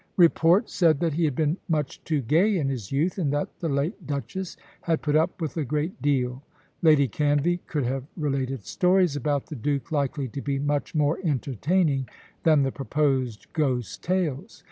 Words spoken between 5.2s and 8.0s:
with a great deal. Lady Canvey could